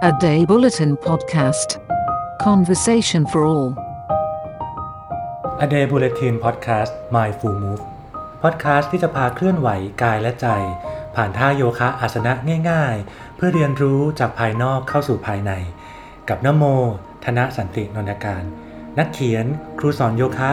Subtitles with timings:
[0.00, 1.70] A Day Bulletin Podcast
[2.38, 3.70] Conversation for All
[5.64, 7.82] A Day Bulletin Podcast My Full Move
[8.42, 9.68] Podcast ที่จะพาเคลื่อนไหว
[10.02, 10.46] กายและใจ
[11.14, 12.32] ผ่านท่าโยคะอาสนะ
[12.70, 15.52] ง่ายๆ เพื่อเรียนรู้จากภายนอกเข้าสู่ภายใน
[16.28, 16.64] กับนโม
[17.24, 18.44] ธนสันตินนทการ
[18.98, 19.46] นักเขียน
[19.78, 20.50] ครูสอนโยคะ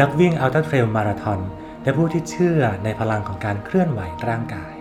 [0.00, 1.40] นักวิ่งอัลตร้าเทรลมาราธอน
[1.82, 4.74] และผู้ที่เชื่อในพลังของการเคลื่อนไหวร่างกาย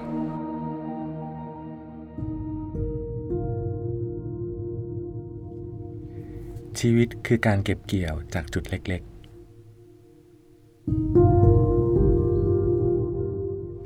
[6.80, 9.10] ชีวิตคือการเก็บเกี่ยวจากจุดเล็กๆ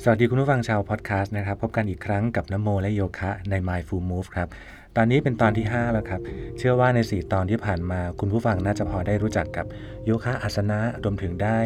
[0.04, 4.48] สวัสดีคุณผู้ฟังชาวพอดแคสต์นะครับ พบกันอีกครั้งกับนโมและโยคะใน My Full Move ครับ
[4.96, 6.22] ตอนนี้เป็นตอนที่ 5 แล้วครับ
[6.58, 9.66] เชื่อว่าใน 4 ตอนที่ผ่านมาคุณผู้ฟังน่าจะพอได้รู้จักกับ
[10.06, 11.60] โยคะอาสนะ รวมถึงได้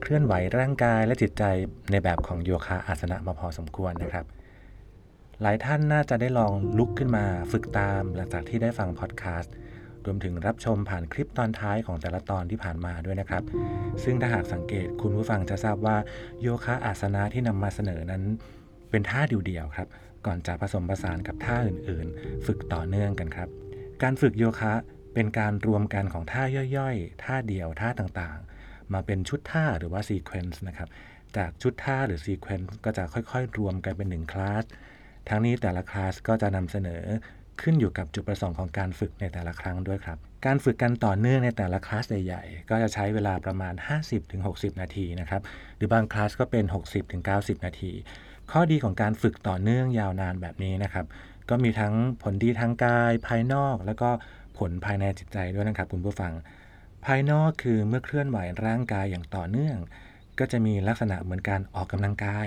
[0.00, 1.42] เคลื่อนไหวร่างกายและจิตใจ
[1.90, 4.26] ในแบบของโยคะอาสนะมาพอสมควรนะครับ
[5.42, 9.54] หลายท่านน่าจะได้ลองลุกขึ้นมาฝึกตามหลังจากที่ได้ฟังพอดแคสต์
[10.06, 13.42] รวมถึงรับชมผ่านคลิปตอนท้ายของแต่ละตอนที่ผ่านมาด้วยนะครับ
[14.04, 15.96] ซึ่งถ้าหากสังเกตคุณผู้ฟังจะทราบว่า
[16.42, 18.22] โยคะอาสนะที่นำมาเสนอนั้น
[18.90, 19.88] เป็นท่าเดียวๆครับ
[20.26, 23.48] ก่อนจะผสมผสานกับท่าอื่นๆ ฝึกต่อเนื่องกันครับ
[24.02, 24.72] การฝึกโยคะ
[25.14, 26.42] เป็นการรวมกันของท่า
[26.76, 30.88] ย่อยๆ ท่าเดี่ยวท่าต่างๆ มาเป็นชุดท่าหรือว่า sequence นะครับ
[31.36, 34.64] จากชุดท่าหรือ sequence ก็จะค่อยๆ รวมกันเป็นหนึ่งคลาส
[35.28, 37.02] ทั้งนี้แต่ละคลาสก็จะนำเสนอ
[37.62, 43.74] ขึ้นอยู่กับจุดประสงค์ของการฝึกในแต่ละครั้งด้วยครับ การฝึกกันต่อเนื่องในแต่ละคลาสใหญ่ๆ ก็จะใช้เวลาประมาณ
[44.28, 45.42] 50-60 นาทีนะครับ
[45.76, 46.64] หรือบางคลาสก็เป็น
[47.14, 47.92] 60-90 นาที
[48.50, 51.06] ข้อดีของการฝึกต่อเนื่องยาวนานแบบนี้นะครับ
[51.50, 54.08] ก็มีทั้งผลดีทางกายภายนอก แล้วก็
[54.58, 56.32] ผลภายในจิตใจด้วยนะครับคุณผู้ฟัง
[57.06, 59.76] ภายนอกคือเมื่อเคลื่อนไหวร่างกายอย่างต่อเนื่อง
[60.38, 62.46] ก็จะมีลักษณะเหมือนการออกกำลังกาย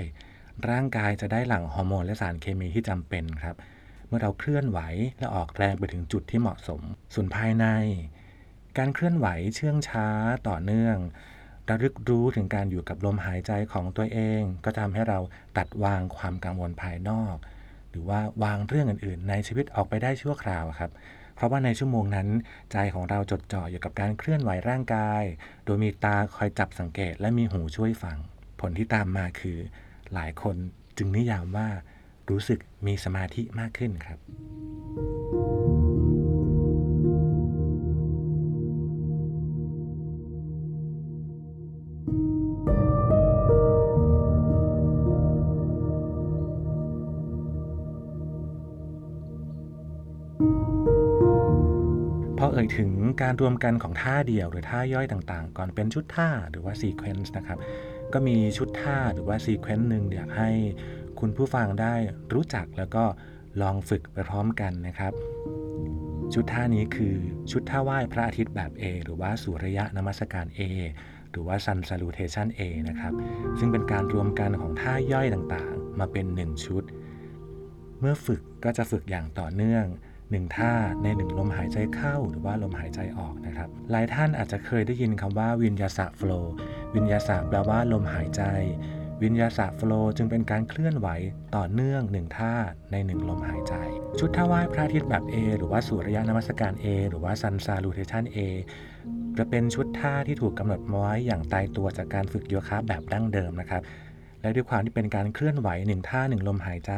[0.70, 3.56] ร่างกายจะได้หลั่งฮอร์โมนและสารเคมีที่จำเป็นครับ
[4.10, 4.80] เมื่อเราเคลื่อนไหว
[5.20, 6.82] และออกแรงไปถึงจุดที่เหมาะสม
[7.14, 7.66] ส่วนภายใน
[8.78, 10.08] การเคลื่อนไหวเชื่องช้า
[10.48, 10.98] ต่อเนื่อง
[11.70, 15.20] ระลึกรู้ถึงการอยู่กับลมหายใจของตัวเอง ก็ทำให้เรา
[15.58, 17.36] ตัดวางความกังวลภายนอก
[17.90, 20.92] หรือว่าวางเรื่องอื่น ๆ ในชีวิตออกไปได้ชั่วคราวครับ
[21.36, 22.28] เพราะว่าในชั่วโมงนั้น
[22.72, 25.24] ใจของเราจดจ่ออยู่กับการเคลื่อนไหวร่างกาย
[25.66, 28.18] โดยมีตาคอยจับสังเกตและมีหูช่วยฟัง
[28.60, 29.58] ผลที่ตามมาคือ
[30.14, 30.56] หลายคน
[30.98, 31.70] จึงนิยามว่า
[32.32, 34.20] รู้สึกมีสมาธิมากขึ้นครับ
[52.42, 52.92] พอเอ่ยถึง
[53.22, 57.60] การรวมกันของท่าเดี่ยวหรือท่าย่อยต่างๆ ก่อนเป็นชุดท่าหรือว่า sequence นะครับ
[58.14, 60.50] ก็มีชุดท่าหรือว่า sequence หนึ่งอยากให้
[61.20, 61.94] คุณผู้ฟังได้
[62.34, 63.04] รู้จักแล้วก็
[63.62, 65.14] ลองฝึกไปพร้อมกันนะครับ
[66.34, 67.16] ชุดท่านี้คือ
[67.52, 70.62] ชุดท่าไหว้พระอาทิตย์แบบ A หรือว่าสุริยะนมัสการ A
[71.32, 73.14] หรือว่า Sun Salutation A นะครับ
[73.60, 76.84] ซึ่งเป็นการรวมกันของท่าย่อยต่างๆ มาเป็น 1 ชุด
[78.00, 79.86] เมื่อฝึกก็จะฝึกอย่างต่อเนื่อง
[80.20, 86.32] 1ท่าใน1ลมหายใจเข้าหรือว่าลมหายใจออกนะครับ หลายท่านอาจจะเคยได้ยินคำว่าวิญญาสะโฟล
[86.96, 88.44] วิญญาสะแปลว่าลมหายใจ
[89.24, 91.08] วิญญาสะโฟลจึงเป็นการเคลื่อนไหว
[91.56, 92.54] ต่อเนื่อง1ท่า
[92.92, 93.74] ใน1ลมหายใจ
[94.20, 98.38] ชุดท่าไหว้พระอาทิตย์แบบ A หรือว่าสุริยะนมัสการ A หรือว่า Sun Salutation A
[99.38, 103.82] จะเป็นชุดท่าที่ถูกกำหนดมาไว้อย่างตายตัวจากการฝึกโยคะแบบดั้งเดิมนะครับ
[104.42, 106.94] และด้วยความที่เป็นการเคลื่อนไหวหนึ่งท่าหนึ่งลมหายใจ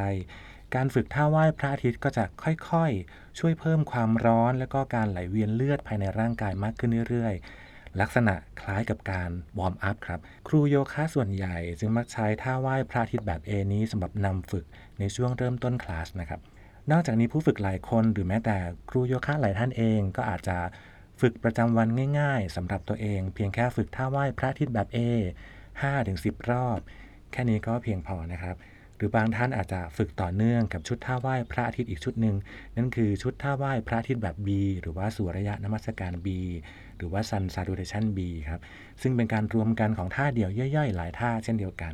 [0.76, 14.66] การฝึกท่าไหว้พระอาทิตย์ก็จะค่อยๆ ช่วยเพิ่มความร้อน และก็การไหลเวียนเลือดภายในร่างกายมากขึ้นเรื่อยๆ ลักษณะคล้ายกับการ warm up ครับ ครูโยคะส่วนใหญ่จึงมักใช้ท่าไหว้พระอาทิตย์แบบ A นี้สำหรับนำฝึก
[15.00, 16.42] ในช่วงเริ่มต้นคลาสนะครับ
[16.92, 18.58] นอกจากนี้ผู้ฝึกหลายคนหรือแม้แต่
[18.90, 20.58] ครูโยคะหลายท่านเองก็อาจจะ
[21.22, 21.88] ฝึกประจำวัน
[22.20, 24.98] ง่ายๆสำหรับตัวเอง เพียงแค่ฝึกท่าไหว้พระอาทิตย์แบบ A
[25.80, 26.80] 5-10 รอบ
[27.32, 28.56] แค่นี้ก็เพียงพอนะครับ
[29.02, 32.36] รือบางท่านอาจจะฝึกต่อเนื่องกับชุดท่าไหว้พระอาทิตย์อีกชุดหนึ่ง
[32.76, 34.50] นั่นคือชุดท่าไหว้พระอาทิตย์แบบ B
[34.82, 36.28] หรือว่าสุริยะนมัสการ B
[36.98, 38.62] หรือว่า Sun Salutation B ครับ
[39.02, 41.94] ซึ่งเป็นการรวมกันของท่าเดียวย่อยๆ หลายท่าเช่นเดียวกัน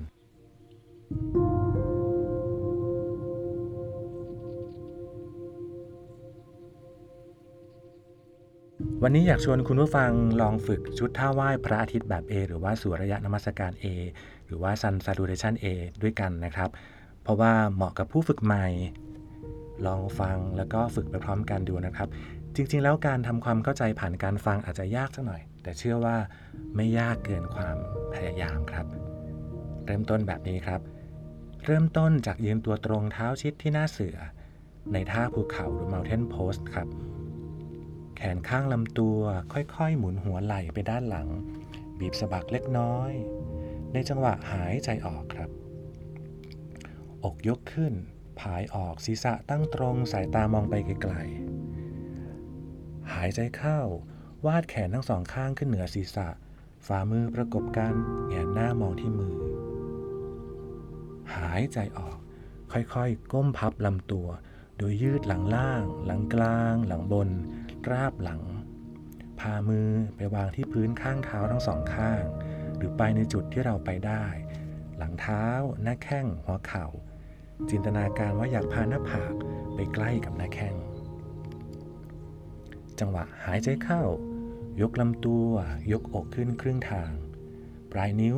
[9.03, 10.11] วันนี้อยากชวนคุณผู้ฟัง
[10.41, 13.85] ลองฝึกชุดท่าไหว้พระอาทิตย์แบบ A หรือว่าสุริยะนมัสการ A
[14.47, 15.65] หรือว่า Sun Salutation A
[16.01, 16.69] ด้วยกันนะครับ
[17.27, 18.65] เพราะว่าเหมาะกับผู้ฝึกใหม่
[19.85, 22.09] ลองฟังแล้วก็ฝึกไปพร้อมกันดูนะครับ
[22.55, 26.17] จริงๆ แล้วการทำความเข้าใจผ่านการฟังอาจจะยากสักหน่อย แต่เชื่อว่า
[26.75, 27.77] ไม่ยากเกินความ
[28.13, 28.85] พยายามครับ
[29.85, 30.81] เริ่มต้นแบบนี้ครับ
[31.65, 34.17] เริ่มต้นจากยืนตัวตรงเท้าชิดที่หน้าเสือ
[34.93, 36.87] ในท่าภูเขาหรือ mountain pose ครับ
[38.17, 39.19] แขนข้างลำตัว
[39.53, 41.27] ค่อยๆ หมุนหัวไหล่ไปด้านหลัง
[41.99, 43.11] บีบสะบักเล็กน้อย
[43.93, 45.51] ในจังหวะหายใจออกครับ
[47.27, 47.93] อกยกขึ้น
[48.39, 53.79] ผายออกศีรษะตั้งตรงสายตามองไปไกลๆ หายใจเข้า
[54.45, 56.27] วาดแขนทั้งสองข้างขึ้นเหนือศีรษะ
[56.87, 57.93] ฝ่ามือประกบกัน
[58.27, 59.35] แงนหน้ามองที่มือ
[61.35, 62.17] หายใจออก
[62.71, 64.27] ค่อยๆ ก้มพับลำตัว
[64.77, 67.29] โดยยืดหลังล่าง หลังกลาง หลังบน
[67.89, 68.41] ราบหลัง
[69.39, 72.23] พามือไปวางที่พื้นข้างเท้าทั้งสองข้าง
[72.77, 74.25] หรือไปในจุดที่เราไปได้
[74.97, 75.45] หลังเท้า
[75.83, 76.85] หน้าแข้ง หัวเข่า
[77.69, 79.33] จินตนาการว่าอยากพาหน้าผาก
[79.75, 80.75] ไปใกล้กับหน้าแข้ง
[82.99, 84.03] จังหวะหายใจเข้า
[84.81, 85.49] ยกลำตัว
[85.91, 87.11] ยกอกขึ้นครึ่งทาง
[87.91, 88.37] ปลายนิ้ว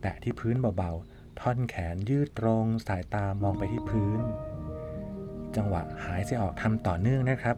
[0.00, 4.20] แตะที่พื้นเบาๆ ท่อนแขนยืดตรงสายตามองไปที่พื้น
[5.56, 7.56] จังหวะหายใจออกทำต่อเนื่องนะครับ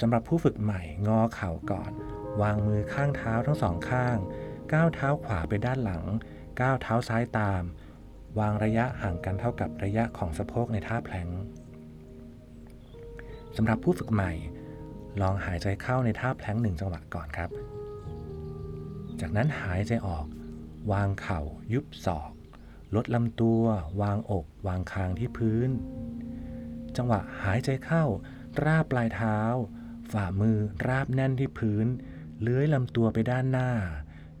[0.00, 1.92] สำหรับผู้ฝึกใหม่งอเข่าก่อน
[2.42, 4.16] วางมือข้างเท้าทั้งสองข้าง
[4.72, 6.04] ก้าวเท้าขวาไปด้านหลัง
[6.60, 7.62] ก้าวเท้าซ้ายตาม
[8.38, 11.28] วางระยะห่างกันเท่ากับระยะของสะโพกในท่าแพลง
[13.56, 14.32] สำหรับผู้ฝึกใหม่
[15.20, 17.50] ลองหายใจเข้าในท่าแพลงหนึ่งจังหวะก่อนครับ
[19.20, 20.26] จากนั้นหายใจออก
[20.92, 21.40] วางเข่า
[21.72, 22.32] ยุบศอก
[22.94, 23.62] ลดลำตัว
[24.02, 25.70] วางอก วางคางที่พื้น
[26.96, 28.04] จังหวะหายใจเข้า
[28.64, 29.38] ราบปลายเท้า
[30.12, 31.86] ฝ่ามือราบแน่นที่พื้น
[32.40, 33.70] เลื้อยลำตัวไปด้านหน้า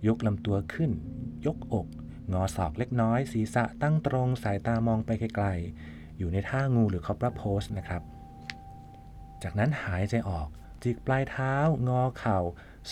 [0.06, 0.90] ยกลำตัวขึ้น
[1.46, 1.86] ยกอก
[2.32, 8.02] งอศอกเล็กน้อย ศีรษะตั้งตรงสายตามองไปไกลๆ อยู่ในท่างูหรือ cobra pose นะครับ
[9.42, 10.48] จากนั้นหายใจออก
[10.82, 11.54] จิกปลายเท้า
[11.88, 12.38] งอเข่า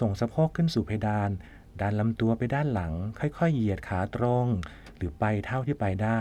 [0.00, 1.31] ส่งสะโพกขึ้นสู่เพดาน
[1.81, 4.47] ดันลำตัวไปด้านหลัง ค่อยๆ เหยียดขาตรง
[4.97, 6.21] หรือไปเท่าที่ไปได้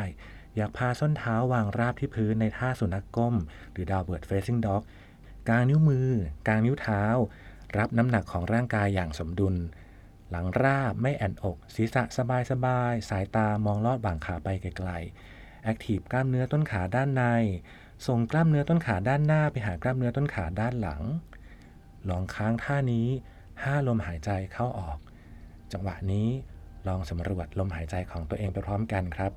[0.56, 3.35] อยากพาส้นเท้าวางราบที่พื้นในท่าสุนัขก้ม
[3.71, 4.81] หรือ downward facing dog
[5.50, 6.09] กางนิ้วมือ
[6.47, 7.03] กางนิ้วเท้า
[7.77, 9.56] รับน้ำหนักของร่างกายอย่างสมดุล
[10.31, 17.24] หลังราบไม่แอนอก ศีรษะสบายสบายสายตามองลอดบ่างขาไปไกลๆแอคทีฟกล้ามเนื้อต้นขาด้านใน
[18.07, 21.01] ส่งกล้ามเนื้อต้นขาด้านหน้าไปหากล้ามเนื้อต้นขาด้านหลัง
[22.10, 23.07] ลองค้างท่านี้
[23.63, 24.98] ห้าลมหายใจเข้าออก
[25.72, 26.27] จังหวะนี้
[26.88, 29.31] ลองสำรวจลมหายใจของตัวเองไปพร้อมกันครับ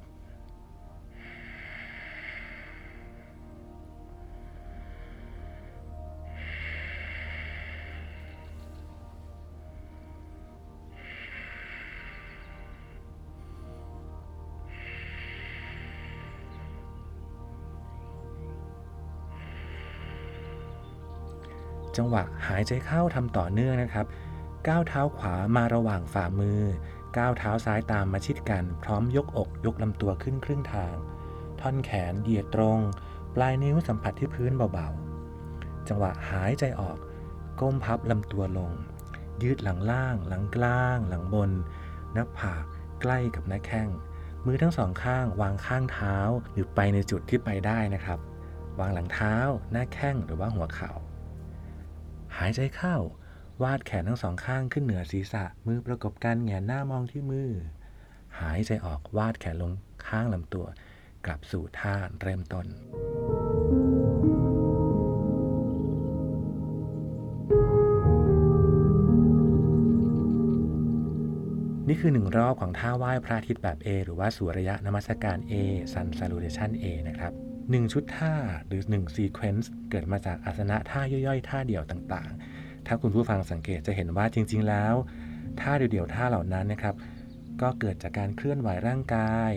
[21.99, 24.07] จังหวะหายใจเข้าทำต่อเนื่องนะครับ
[24.69, 26.61] ก้าวเท้าขวามาระหว่างฝ่ามือ
[27.17, 30.95] ก้าวเท้าซ้ายตามมาชิดกัน พร้อมยกอกยกลำตัวขึ้นครึ่งทาง
[31.61, 32.79] ท่อนแขนเหยียดตรง
[33.35, 36.99] ปลายนิ้วสัมผัสที่พื้นเบาๆ จังหวะหายใจออก
[37.61, 38.73] ก้มพับลำตัวลง
[39.43, 41.51] ยืดหลังล่าง หลังกลาง หลังบน
[42.13, 42.65] หน้าผาก
[43.01, 43.89] ใกล้กับหน้าแข้ง
[44.45, 46.17] มือทั้งสองข้างวางข้างเท้า
[46.51, 48.19] หรือไปในจุดที่ไปได้นะครับ
[48.79, 49.35] วางหลังเท้า
[49.73, 50.91] หน้าแข้งหรือว่าหัวเข่า
[52.43, 52.97] หายใจเข้า
[53.63, 57.51] วาดแขนทั้งสองข้างขึ้นเหนือศีรษะมือประกบกันแงนหน้ามองที่มือ
[58.41, 59.73] หายใจออกวาดแขนลง
[60.07, 60.67] ข้างลำตัว
[61.27, 62.67] กลับสู่ท่าเริ่มต้น
[71.89, 75.53] นี่คือหนึ่งรอบของท่าไหว้พระอาทิตย์แบบ A หรือว่าสุริยะนมัสการ A
[75.93, 78.35] Sun Salutation A นะครับ หนึ่งชุดท่า
[78.67, 84.95] หรือ1 Sequence เกิดมาจากอาสนะท่าย่อยๆ ท่าเดี่ยวต่างๆ ถ้าคุณผู้ฟังสังเกตจะเห็นว่าจริง ๆ แล้ว
[85.61, 86.95] ท่าเดี่ยวๆท่าเหล่านั้นนะครับ
[87.61, 89.53] ก็เกิดจากการเคลื่อนไหวร่างกาย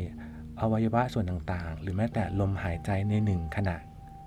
[0.61, 3.77] อวัยวะส่วนต่างๆ หรือแม้แต่ลมหายใจในหนึ่งขณะ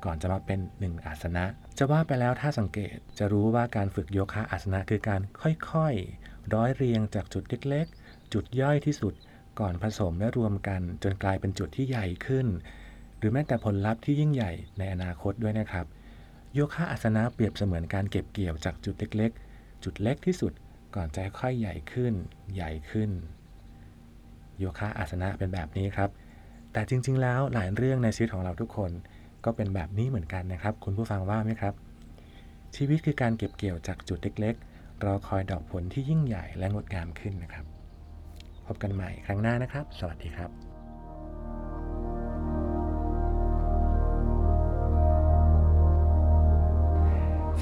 [0.05, 1.45] ก่อนจะมาเป็นหนึ่งอาสนะ
[1.79, 5.21] จะว่าไปแล้วถ้าสังเกตจะรู้ว่าการฝึกโยคะอาสนะคือการ
[5.71, 9.15] ค่อยๆ ร้อยเรียงจากจุดเล็กๆ จุดย่อยที่สุด
[9.61, 12.47] ก่อนผสมและรวมกัน จนกลายเป็นจุดที่ใหญ่ขึ้น
[13.25, 15.87] รือแม้แต่ผลลัพธ์ที่ยิ่งใหญ่ในอนาคตด้วยนะครับ
[16.55, 20.53] โยคะอาสนะเปรียบเสมือนการเก็บเกี่ยวจากจุดเล็กๆ จุดเล็กที่สุด
[20.95, 22.15] ก่อนจะค่อยใหญ่ขึ้น
[22.55, 23.11] ใหญ่ขึ้น
[24.59, 26.11] โยคะอาสนะเป็นแบบนี้ครับ
[26.73, 28.91] แต่จริง ๆ แล้วหลายเรื่องในชีวิตของเราทุกคน
[29.45, 31.75] ก็เป็นแบบนี้เหมือนกันนะครับ คุณผู้ฟังว่าไหมครับ
[32.77, 37.65] ชีวิตคือการเก็บเกี่ยวจากจุดเล็กๆรอคอยดอกผลที่ยิ่งใหญ่และงดงามขึ้นนะครับ
[38.67, 40.74] พบกันใหม่ครั้งหน้านะครับ สวัสดีครับ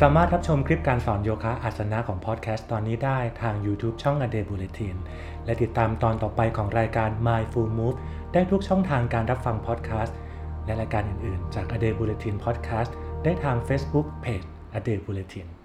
[0.06, 4.96] สามารถรับชมคลิปการสอนโยคะอาสนะของพอดแคสต์ตอนนี้ได้ทาง YouTube ช่อง A Day Bulletin
[5.44, 7.98] และติดตามตอนต่อไปของรายการ My Full Move
[8.32, 10.16] ได้ทุกช่องทางการรับฟังพอดแคสต์
[10.64, 12.90] และรายการอื่นๆ จาก A Day Bulletin Podcast
[13.24, 14.46] ได้ทาง Facebook Page
[14.78, 15.61] a d e Bulletin